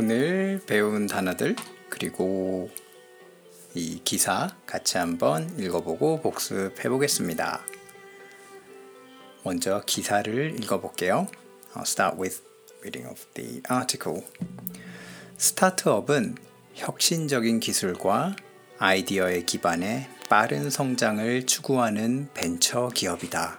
오늘 0.00 0.60
배운 0.64 1.08
단어들 1.08 1.56
그리고 1.88 2.70
이 3.74 4.00
기사 4.04 4.56
같이 4.64 4.96
한번 4.96 5.58
읽어보고 5.58 6.20
복습해 6.20 6.88
보겠습니다. 6.88 7.64
먼저 9.42 9.82
기사를 9.84 10.62
읽어볼게요. 10.62 11.26
I'll 11.74 11.82
start 11.82 12.16
with 12.16 12.42
reading 12.80 13.10
of 13.10 13.26
the 13.34 13.60
article. 13.72 14.22
스타트업은 15.36 16.36
혁신적인 16.74 17.58
기술과 17.58 18.36
아이디어에 18.78 19.42
기반해 19.42 20.08
빠른 20.28 20.70
성장을 20.70 21.44
추구하는 21.44 22.28
벤처 22.34 22.86
기업이다. 22.86 23.58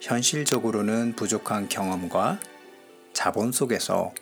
현실적으로는 0.00 1.16
부족한 1.16 1.68
경험과 1.68 2.38
자본 3.12 3.50
속에서 3.50 4.14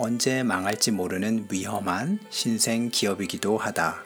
언제 0.00 0.44
망할지 0.44 0.92
모르는 0.92 1.48
위험한 1.50 2.20
신생 2.30 2.88
기업이기도 2.88 3.58
하다. 3.58 4.04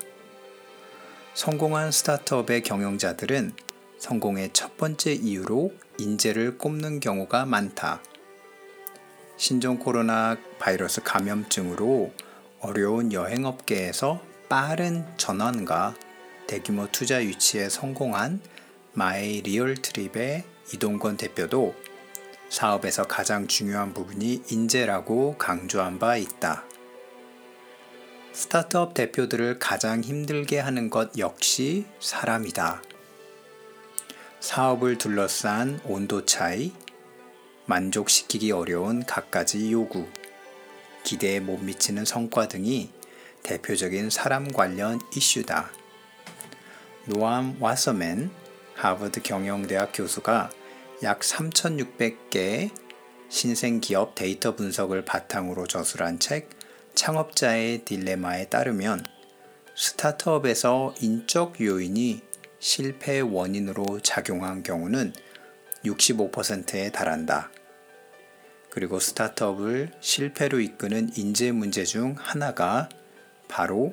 성공한 1.34 1.92
스타트업의 1.92 2.62
경영자들은 2.62 3.52
성공의 3.98 4.54
첫 4.54 4.78
번째 4.78 5.12
이유로 5.12 5.70
인재를 5.98 6.56
꼽는 6.56 6.98
경우가 7.00 7.44
많다. 7.44 8.02
신종 9.36 9.78
코로나 9.78 10.38
바이러스 10.58 11.02
감염증으로 11.02 12.10
어려운 12.60 13.12
여행업계에서 13.12 14.22
빠른 14.48 15.04
전환과 15.18 15.94
대규모 16.46 16.88
투자 16.90 17.22
유치에 17.22 17.68
성공한 17.68 18.40
마이 18.94 19.42
리얼 19.42 19.74
트립의 19.74 20.44
이동건 20.72 21.18
대표도 21.18 21.74
사업에서 22.52 23.04
가장 23.04 23.46
중요한 23.46 23.94
부분이 23.94 24.42
인재라고 24.50 25.36
강조한 25.38 25.98
바 25.98 26.18
있다. 26.18 26.64
스타트업 28.34 28.92
대표들을 28.92 29.58
가장 29.58 30.02
힘들게 30.02 30.58
하는 30.58 30.90
것 30.90 31.16
역시 31.16 31.86
사람이다. 31.98 32.82
사업을 34.40 34.98
둘러싼 34.98 35.80
온도 35.84 36.26
차이, 36.26 36.74
만족시키기 37.64 38.52
어려운 38.52 39.02
갖가지 39.06 39.72
요구, 39.72 40.06
기대에 41.04 41.40
못 41.40 41.56
미치는 41.56 42.04
성과 42.04 42.48
등이 42.48 42.90
대표적인 43.44 44.10
사람 44.10 44.52
관련 44.52 45.00
이슈다. 45.16 45.70
노암 47.06 47.56
와서맨 47.60 48.30
하버드 48.74 49.22
경영대학 49.22 49.92
교수가 49.94 50.50
약 51.02 51.18
3,600개의 51.18 52.70
신생 53.28 53.80
기업 53.80 54.14
데이터 54.14 54.54
분석을 54.54 55.04
바탕으로 55.04 55.66
저술한 55.66 56.20
책 56.20 56.50
창업자의 56.94 57.84
딜레마에 57.84 58.48
따르면 58.48 59.04
스타트업에서 59.74 60.94
인적 61.00 61.60
요인이 61.60 62.22
실패 62.60 63.18
원인으로 63.18 63.98
작용한 64.00 64.62
경우는 64.62 65.12
65%에 65.84 66.92
달한다. 66.92 67.50
그리고 68.70 69.00
스타트업을 69.00 69.90
실패로 70.00 70.60
이끄는 70.60 71.10
인재 71.16 71.50
문제 71.50 71.84
중 71.84 72.14
하나가 72.16 72.88
바로 73.48 73.92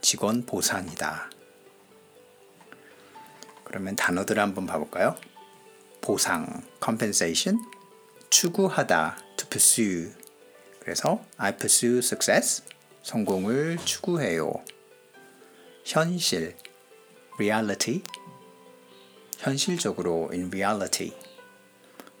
직원 0.00 0.46
보상이다. 0.46 1.30
그러면 3.64 3.94
단어들을 3.94 4.42
한번 4.42 4.64
봐볼까요? 4.64 5.16
보상, 6.04 6.62
compensation, 6.82 7.58
추구하다, 8.28 9.16
to 9.38 9.48
pursue. 9.48 10.12
그래서 10.78 11.24
I 11.38 11.56
pursue 11.56 12.00
success, 12.00 12.62
성공을 13.02 13.78
추구해요. 13.86 14.52
현실, 15.82 16.58
reality, 17.38 18.02
현실적으로 19.38 20.28
in 20.30 20.50
reality. 20.52 21.14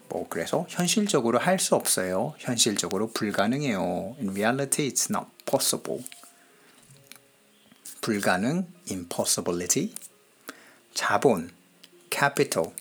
뭐 0.08 0.26
그래서 0.30 0.64
현실적으로 0.70 1.38
할 1.38 1.58
수 1.58 1.74
없어요. 1.74 2.34
현실적으로 2.38 3.10
불가능해요. 3.10 4.16
In 4.18 4.30
reality, 4.30 4.90
it's 4.90 5.10
not 5.10 5.26
possible. 5.44 6.02
불가능, 8.00 8.66
impossibility. 8.90 9.94
자본, 10.94 11.50
capital. 12.10 12.72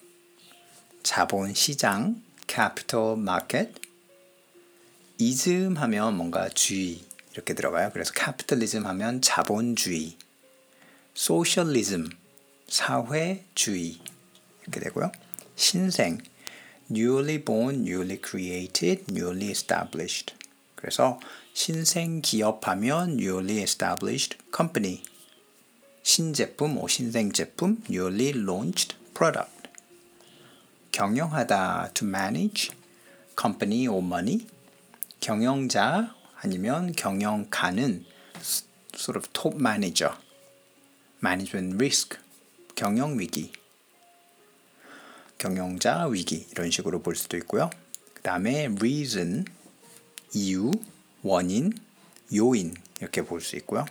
자본 1.04 1.54
시장, 1.54 2.24
capital 2.48 3.18
market. 3.18 3.74
이즘 5.18 5.76
하면 5.76 6.16
뭔가 6.16 6.48
주의 6.48 7.04
이렇게 7.34 7.54
들어가요. 7.54 7.90
그래서 7.92 8.14
capitalism 8.16 8.86
하면 8.86 9.22
자본주의. 9.22 10.18
socialism, 11.16 12.10
사회주의 12.70 14.00
이렇게 14.62 14.80
되고요. 14.80 15.12
신생, 15.58 16.20
newly 16.90 17.44
born, 17.44 17.82
newly 17.82 18.20
created, 18.26 19.04
newly 19.12 19.50
established. 19.50 20.34
그래서 20.76 21.20
신생 21.54 22.22
기업하면 22.22 23.18
newly 23.20 23.62
established 23.62 24.38
company. 24.56 25.04
신제품, 26.02 26.76
뭐 26.76 26.88
신생 26.88 27.34
제품, 27.34 27.84
newly 27.90 28.30
launched 28.30 28.96
product. 29.14 29.53
경영하다, 30.94 31.90
to 31.96 32.08
manage, 32.08 32.72
company 33.38 33.88
or 33.88 34.06
money. 34.06 34.48
경영자 35.20 36.16
아니면 36.36 36.92
경영가는 36.92 38.06
sort 38.96 39.18
of 39.18 39.28
top 39.34 39.58
manager. 39.58 40.14
management 41.22 41.76
risk, 41.78 42.20
경영 42.76 43.18
위기. 43.18 43.52
경영자 45.40 46.06
위기 46.06 46.46
이런 46.52 46.70
식으로 46.70 47.02
볼 47.02 47.16
수도 47.16 47.38
있고요. 47.38 47.72
그 48.14 48.22
다음에 48.22 48.66
reason, 48.66 49.46
이유, 50.36 50.72
원인, 51.24 51.74
요인 52.32 52.76
이렇게 53.02 53.24
볼 53.24 53.42
수 53.42 53.56
있고요. 53.56 53.86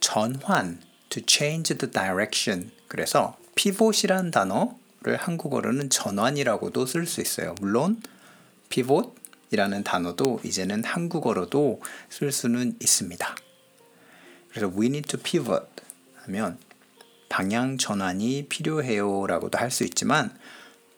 전환, 0.00 0.82
to 1.10 1.22
change 1.24 1.78
the 1.78 1.92
direction. 1.92 2.72
그래서 2.88 3.38
pivot이란 3.54 4.32
단어 4.32 4.76
를 5.04 5.16
한국어로는 5.18 5.90
전환이라고도 5.90 6.86
쓸 6.86 7.06
수 7.06 7.20
있어요. 7.20 7.54
물론 7.60 8.00
pivot이라는 8.70 9.84
단어도 9.84 10.40
이제는 10.42 10.82
한국어로도 10.82 11.82
쓸 12.08 12.32
수는 12.32 12.76
있습니다. 12.80 13.36
그래서 14.48 14.72
we 14.74 14.86
need 14.86 15.06
to 15.06 15.20
pivot 15.20 15.66
하면 16.22 16.58
방향 17.28 17.76
전환이 17.76 18.46
필요해요라고도 18.48 19.58
할 19.58 19.70
수 19.70 19.84
있지만 19.84 20.34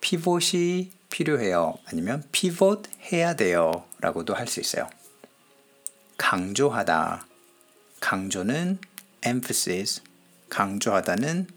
피봇이 0.01 0.93
필요해요. 1.11 1.75
아니면 1.87 2.23
피봇 2.31 2.85
해야 3.11 3.35
돼요라고도 3.35 4.35
할 4.35 4.47
수 4.47 4.61
있어요. 4.61 4.89
강조하다. 6.17 7.27
강조는 7.99 8.79
emphasis. 9.27 10.03
강조하다는 10.49 11.49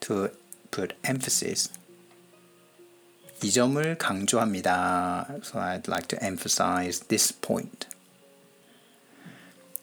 to 0.00 0.28
put 0.74 0.96
emphasis. 1.06 1.70
이 3.44 3.52
점을 3.52 3.96
강조합니다. 3.96 5.26
So 5.44 5.60
I'd 5.60 5.88
like 5.88 6.08
to 6.08 6.18
emphasize 6.20 7.06
this 7.06 7.32
point. 7.40 7.86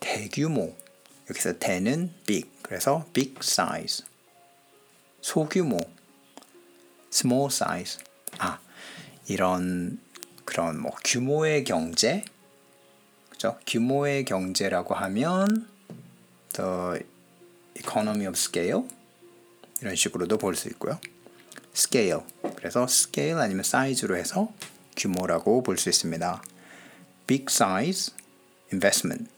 대규모. 0.01 0.75
여기서 1.29 1.59
대는 1.59 2.13
big. 2.25 2.49
그래서 2.61 3.05
big 3.13 3.35
size. 3.41 4.03
소규모. 5.21 5.79
small 7.13 7.47
size. 7.47 8.03
아, 8.39 8.59
이런 9.27 9.99
그런 10.43 10.79
뭐 10.81 10.91
규모의 11.05 11.63
경제. 11.63 12.25
그죠? 13.29 13.57
규모의 13.65 14.25
경제라고 14.25 14.93
하면 14.95 15.69
the 16.53 17.05
economy 17.75 18.27
of 18.27 18.37
scale 18.37 18.83
이런 19.81 19.95
식으로도 19.95 20.37
볼 20.37 20.55
수 20.55 20.67
있고요. 20.69 20.99
scale. 21.75 22.21
그래서 22.55 22.83
scale 22.83 23.41
아니면 23.41 23.61
size로 23.65 24.15
해서 24.15 24.53
규모라고 24.95 25.63
볼 25.63 25.77
수 25.77 25.89
있습니다. 25.89 26.43
big 27.27 27.45
size 27.49 28.13
investment. 28.71 29.29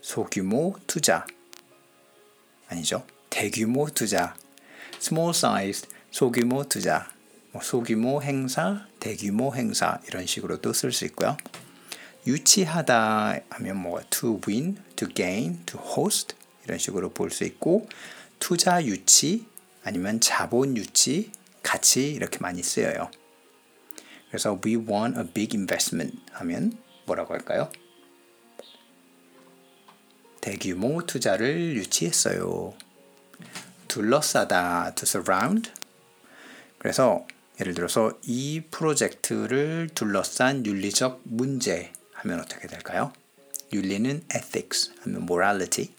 소규모 0.00 0.74
투자. 0.86 1.26
아니죠. 2.68 3.04
대규모 3.30 3.88
투자. 3.90 4.34
small 5.00 5.30
size 5.30 5.88
소규모 6.10 6.64
투자. 6.64 7.08
뭐 7.52 7.62
소규모 7.62 8.22
행사, 8.22 8.86
대규모 9.00 9.54
행사 9.54 10.00
이런 10.06 10.26
식으로도 10.26 10.72
쓸 10.72 10.92
수 10.92 11.04
있고요. 11.06 11.36
유치하다 12.26 13.40
하면 13.48 13.76
뭐 13.76 14.00
to 14.10 14.40
win, 14.46 14.76
to 14.96 15.08
gain, 15.08 15.64
to 15.64 15.80
host 15.80 16.34
이런 16.64 16.78
식으로 16.78 17.10
볼 17.10 17.30
수 17.30 17.44
있고 17.44 17.88
투자 18.38 18.84
유치 18.84 19.46
아니면 19.82 20.20
자본 20.20 20.76
유치 20.76 21.32
같이 21.62 22.10
이렇게 22.10 22.38
많이 22.38 22.62
쓰여요. 22.62 23.10
그래서 24.28 24.60
we 24.64 24.76
want 24.76 25.18
a 25.18 25.26
big 25.26 25.56
investment 25.56 26.18
하면 26.32 26.78
뭐라고 27.06 27.34
할까요? 27.34 27.70
대규모 30.40 31.04
투자를 31.04 31.76
유치했어요. 31.76 32.74
둘러싸다 33.88 34.94
to 34.94 35.04
surround. 35.04 35.72
그래서 36.78 37.26
예를 37.60 37.74
들어서 37.74 38.12
이 38.22 38.62
프로젝트를 38.70 39.88
둘러싼 39.94 40.64
윤리적 40.64 41.22
문제 41.24 41.92
하면 42.12 42.40
어떻게 42.40 42.68
될까요? 42.68 43.12
윤리는 43.72 44.24
ethics 44.34 44.92
하면 45.00 45.22
morality. 45.22 45.94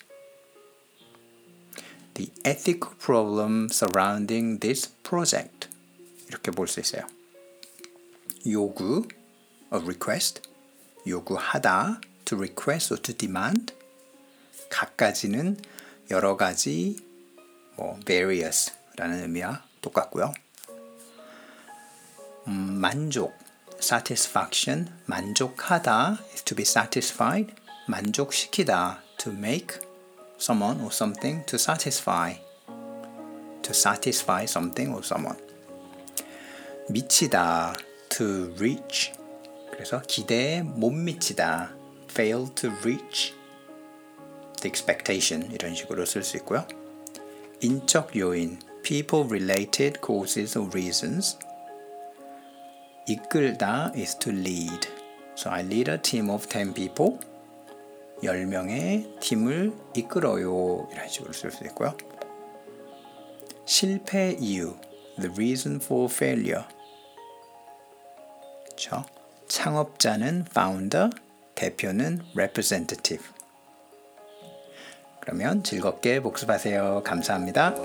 The 2.20 2.34
ethical 2.44 2.92
problem 3.00 3.70
surrounding 3.72 4.60
this 4.60 4.90
project. 5.04 5.70
이렇게 6.28 6.52
볼 6.52 6.68
수 6.68 6.82
있어요. 6.82 7.08
요구, 8.46 9.08
a 9.74 9.80
request, 9.80 10.42
요구하다, 11.08 12.02
to 12.26 12.38
request 12.38 12.94
or 12.94 13.02
to 13.02 13.16
demand. 13.16 13.74
갖가지는 14.70 15.62
여러 16.12 16.36
가지, 16.36 16.98
뭐 17.78 17.98
various라는 18.06 19.22
의미와 19.22 19.64
똑같고요. 19.80 20.34
음, 22.48 22.82
만족, 22.82 23.34
satisfaction, 23.80 24.92
만족하다 25.06 26.20
is 26.34 26.44
to 26.44 26.54
be 26.54 26.64
satisfied, 26.64 27.56
만족시키다, 27.88 29.02
to 29.18 29.32
make 29.32 29.89
someone 30.39 30.81
or 30.81 30.91
something 30.93 31.45
to 31.47 31.57
satisfy, 31.57 32.35
to 33.63 33.73
satisfy 33.73 34.45
something 34.45 34.93
or 34.93 35.03
someone. 35.05 35.39
미치다, 36.89 37.75
to 38.11 38.53
reach. 38.59 39.13
그래서 39.71 40.03
기대에 40.03 40.63
못 40.63 40.91
미치다, 40.91 41.75
fail 42.11 42.49
to 42.55 42.71
reach 42.83 43.35
the 44.61 44.69
expectation 44.69 45.51
이런 45.51 45.75
식으로 45.75 46.05
쓸 46.07 46.23
수 46.23 46.37
있고요. 46.39 46.67
인적 47.61 48.17
요인, 48.17 48.59
people 48.83 49.27
related 49.27 50.01
causes 50.05 50.59
or 50.59 50.71
reasons. 50.73 51.39
이끌다 53.09 53.93
is 53.97 54.17
to 54.19 54.33
lead. 54.33 54.89
So 55.37 55.51
I 55.51 55.63
lead 55.63 55.91
a 55.91 55.99
team 56.01 56.31
of 56.31 56.49
10 56.49 56.75
people. 56.75 57.19
10명의 58.24 59.20
팀을 59.20 59.74
이끌어요. 59.96 60.88
이런 60.92 61.08
식으로 61.08 61.34
쓸 61.34 61.52
수 61.52 61.64
있고요. 61.66 61.96
실패 63.66 64.36
이유, 64.40 64.76
the 65.20 65.32
reason 65.34 65.80
for 65.82 66.12
failure. 66.12 66.66
그렇죠? 68.66 69.04
창업자는 69.48 70.46
founder, 70.50 71.10
대표는 71.56 72.22
representative. 72.36 73.24
그러면 75.20 75.64
즐겁게 75.64 76.22
복습하세요. 76.22 77.04
감사합니다. 77.04 77.76